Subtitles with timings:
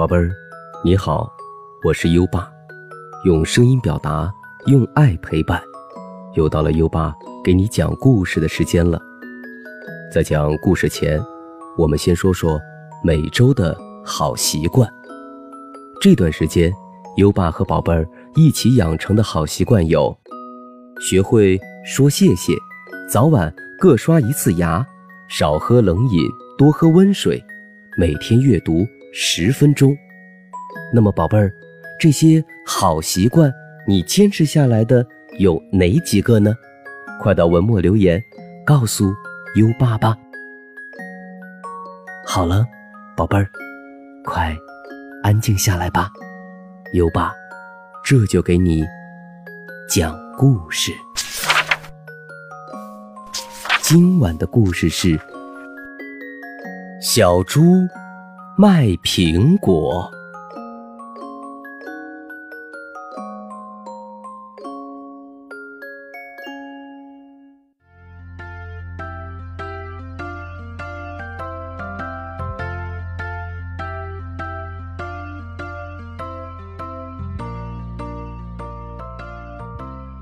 [0.00, 0.34] 宝贝儿，
[0.82, 1.30] 你好，
[1.84, 2.50] 我是优爸，
[3.26, 4.32] 用声音表达，
[4.64, 5.62] 用爱陪伴，
[6.32, 8.98] 又到了优爸给你讲故事的时间了。
[10.10, 11.22] 在讲故事前，
[11.76, 12.58] 我们先说说
[13.04, 14.90] 每周的好习惯。
[16.00, 16.72] 这段时间，
[17.18, 20.18] 优爸和宝贝儿一起养成的好习惯有：
[20.98, 22.54] 学会说谢谢，
[23.06, 24.82] 早晚各刷一次牙，
[25.28, 26.26] 少喝冷饮，
[26.56, 27.38] 多喝温水，
[27.98, 29.96] 每天阅读十分钟。
[30.92, 31.52] 那么，宝贝儿，
[31.98, 33.52] 这些好习惯
[33.86, 35.06] 你坚持下来的
[35.38, 36.54] 有哪几个呢？
[37.20, 38.22] 快到文末留言，
[38.64, 39.14] 告诉
[39.56, 40.16] 优爸吧。
[42.24, 42.66] 好了，
[43.16, 43.48] 宝贝儿，
[44.24, 44.56] 快。
[45.22, 46.10] 安静下来吧，
[46.94, 47.30] 优爸，
[48.02, 48.82] 这就给你
[49.86, 50.92] 讲故事。
[53.82, 55.20] 今晚的故事是
[57.02, 57.86] 小猪
[58.62, 60.12] 卖苹果。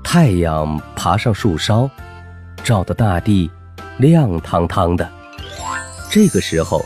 [0.01, 1.89] 太阳爬上树梢，
[2.63, 3.51] 照得大地
[3.97, 5.05] 亮堂堂的。
[6.09, 6.85] 这个时候，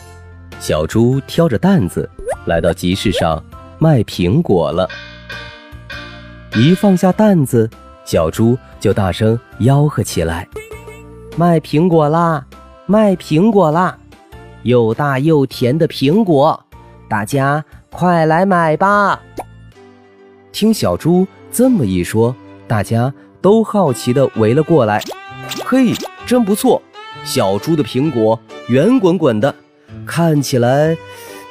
[0.65, 2.09] 小猪挑着担子
[2.45, 3.43] 来到集市上
[3.79, 4.87] 卖苹果了。
[6.55, 7.69] 一放下担子，
[8.05, 10.47] 小猪就大声吆喝起来
[11.35, 12.45] ：“卖苹果啦！
[12.85, 13.97] 卖苹果啦！
[14.61, 16.63] 又大又甜的苹果，
[17.09, 19.19] 大家快来买吧！”
[20.53, 22.33] 听小猪这么一说。
[22.69, 25.03] 大家都好奇地围了过来。
[25.65, 25.91] 嘿，
[26.25, 26.81] 真不错！
[27.25, 29.53] 小猪的苹果圆滚滚的，
[30.05, 30.97] 看起来，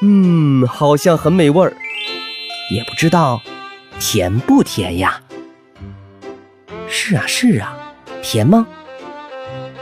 [0.00, 1.72] 嗯，好像很美味儿。
[2.70, 3.42] 也不知道
[3.98, 5.20] 甜不甜呀？
[6.88, 7.76] 是啊，是啊，
[8.22, 8.66] 甜吗？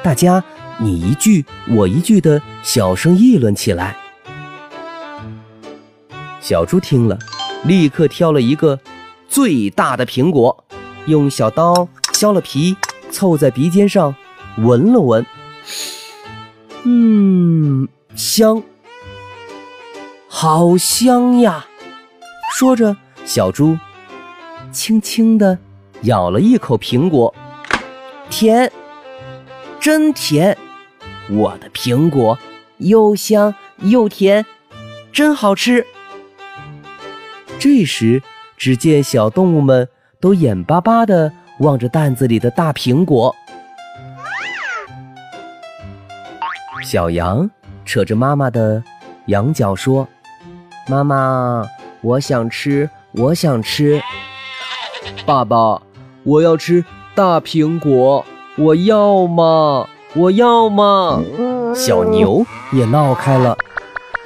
[0.02, 0.42] 大家
[0.78, 3.96] 你一句我一句的小声议论起来。
[6.40, 7.18] 小猪听了，
[7.64, 8.80] 立刻挑了一个
[9.28, 10.64] 最大的苹果。
[11.06, 12.76] 用小刀削了皮，
[13.10, 14.14] 凑在鼻尖上
[14.58, 15.24] 闻了闻，
[16.84, 18.62] 嗯，香，
[20.28, 21.66] 好香呀！
[22.54, 23.78] 说着，小猪
[24.72, 25.58] 轻轻地
[26.02, 27.34] 咬了一口苹果，
[28.28, 28.70] 甜，
[29.78, 30.56] 真甜！
[31.30, 32.38] 我的苹果
[32.78, 34.44] 又香又甜，
[35.12, 35.86] 真好吃。
[37.58, 38.22] 这时，
[38.56, 39.88] 只见小动物们。
[40.22, 43.34] 都眼巴巴地望着担子里的大苹果。
[46.84, 47.50] 小羊
[47.90, 48.80] 扯着妈妈的
[49.26, 50.06] 羊角说
[50.86, 51.68] ：“妈妈，
[52.02, 54.00] 我想吃，我想吃。”
[55.26, 55.82] 爸爸，
[56.22, 56.84] 我要吃
[57.16, 58.24] 大苹果，
[58.56, 61.20] 我要嘛，我要嘛。
[61.74, 63.58] 小牛也闹开了。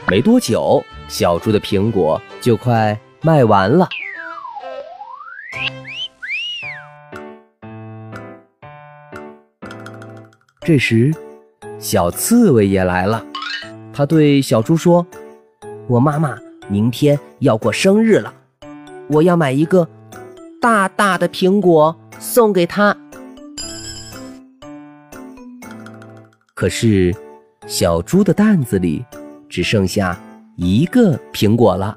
[0.09, 3.89] 没多久，小猪的苹果就快卖完了。
[10.61, 11.11] 这时，
[11.79, 13.25] 小刺猬也来了。
[13.97, 15.07] 他对小猪说
[15.87, 16.37] ：“我妈妈
[16.69, 18.35] 明天要过生日了，
[19.09, 19.89] 我要买一个
[20.61, 22.97] 大大的苹果送给她。”
[26.55, 27.15] 可是，
[27.69, 29.05] 小猪的担子里
[29.49, 30.19] 只剩下
[30.57, 31.97] 一个苹果了。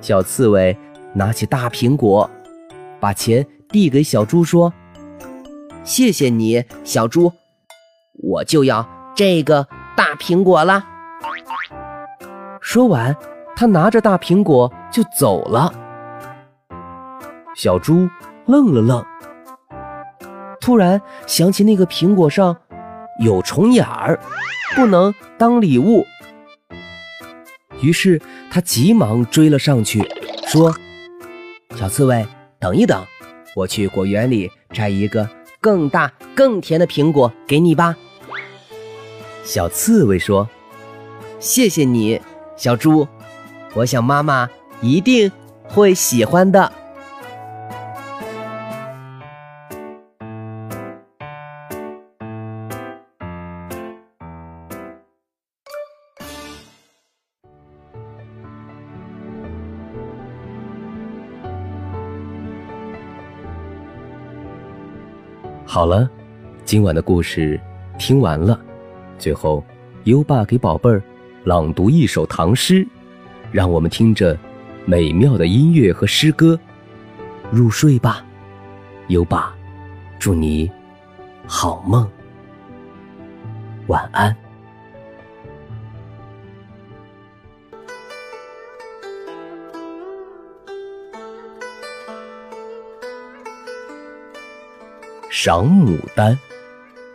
[0.00, 0.76] 小刺猬
[1.14, 2.28] 拿起大苹果，
[2.98, 4.72] 把钱递给小猪，说。
[5.84, 7.30] 谢谢你，小猪，
[8.14, 9.66] 我就要这个
[9.96, 10.84] 大苹果了。
[12.60, 13.16] 说完，
[13.54, 15.72] 他拿着大苹果就走了。
[17.54, 18.08] 小猪
[18.46, 19.04] 愣了愣，
[20.60, 22.56] 突然想起那个苹果上
[23.20, 24.18] 有虫眼儿，
[24.74, 26.06] 不能当礼物。
[27.80, 28.20] 于是
[28.50, 30.02] 他急忙追了上去，
[30.46, 30.74] 说
[31.76, 32.26] ：“小刺猬，
[32.58, 33.04] 等一等，
[33.54, 35.28] 我去果园里摘一个。”
[35.60, 37.94] 更大、更甜的苹果给你吧，
[39.44, 40.48] 小刺猬说
[41.40, 42.20] ：“谢谢你，
[42.56, 43.06] 小猪，
[43.74, 44.48] 我想妈妈
[44.80, 45.30] 一定
[45.68, 46.72] 会喜欢的。”
[65.66, 66.08] 好了，
[66.64, 67.60] 今晚的故事
[67.98, 68.58] 听完了。
[69.18, 69.64] 最后，
[70.04, 71.02] 优爸给宝贝儿
[71.44, 72.86] 朗读一首唐诗，
[73.50, 74.36] 让我们听着
[74.84, 76.58] 美妙的音乐和诗歌
[77.50, 78.24] 入睡吧。
[79.08, 79.54] 优爸，
[80.18, 80.70] 祝你
[81.46, 82.08] 好梦，
[83.86, 84.34] 晚安。
[95.30, 96.38] 赏牡丹，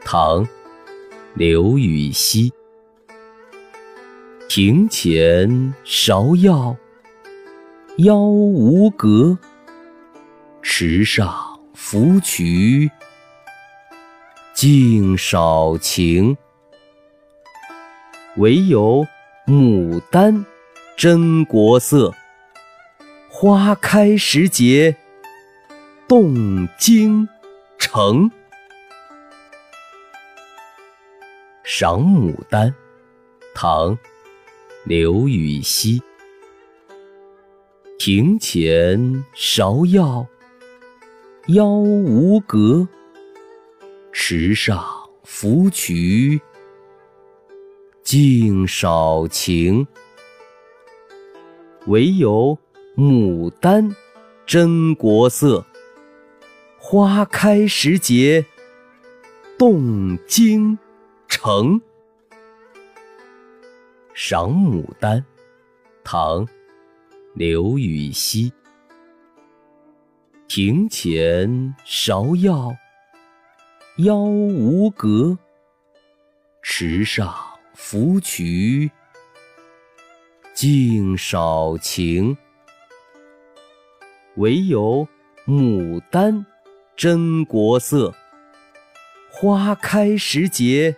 [0.04, 0.44] 唐·
[1.38, 2.52] 刘禹锡。
[4.50, 6.76] 庭前芍药，
[7.98, 9.38] 妖无格。
[10.64, 11.32] 池上
[11.76, 12.90] 芙蕖，
[14.56, 16.36] 净少情。
[18.38, 19.06] 唯有
[19.46, 20.44] 牡丹
[20.96, 22.12] 真国色，
[23.30, 24.96] 花开时节
[26.08, 27.30] 动京
[27.78, 28.32] 城。
[31.70, 32.74] 赏牡丹，
[33.54, 33.94] 唐·
[34.86, 36.02] 刘禹锡。
[38.00, 38.98] 庭前
[39.36, 40.26] 芍药，
[41.48, 42.88] 妖无格。
[44.14, 44.82] 池上
[45.26, 46.40] 芙蕖，
[48.02, 49.86] 净少情。
[51.88, 52.58] 唯有
[52.96, 53.94] 牡丹
[54.46, 55.66] 真国色，
[56.78, 58.46] 花开时节
[59.58, 60.80] 动京
[61.40, 61.80] 城。
[64.16, 65.24] 赏牡丹，
[66.04, 66.44] 唐·
[67.36, 68.52] 刘禹锡。
[70.48, 71.48] 庭前
[71.86, 72.76] 芍药，
[73.98, 75.38] 妖无格。
[76.64, 77.32] 池上
[77.76, 78.90] 芙蕖，
[80.56, 82.36] 净少情。
[84.38, 85.08] 唯有
[85.46, 86.44] 牡丹
[86.96, 88.12] 真国色，
[89.30, 90.98] 花开时节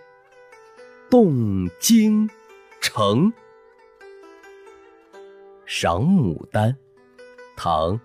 [1.10, 2.30] 动京
[2.80, 3.34] 城。
[5.66, 6.78] 赏牡丹，
[7.58, 7.94] 唐·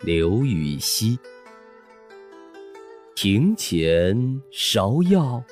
[0.00, 1.18] 刘禹锡。
[3.14, 4.16] 庭前
[4.50, 5.44] 芍药，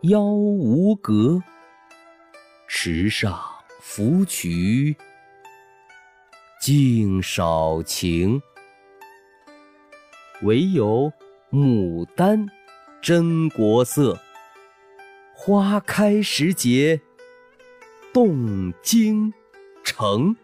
[0.00, 1.40] 妖无格。
[2.66, 3.40] 池上
[3.80, 4.96] 芙蕖，
[6.60, 8.42] 净少情。
[10.42, 11.12] 唯有
[11.52, 12.44] 牡丹
[13.00, 14.18] 真国色，
[15.34, 17.00] 花开时节
[18.12, 19.32] 动京
[19.82, 20.36] 城。